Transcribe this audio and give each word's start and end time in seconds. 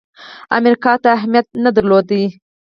امریکا 0.57 0.93
ته 1.01 1.07
اهمیت 1.17 1.47
نه 1.63 1.69
درلود. 1.75 2.09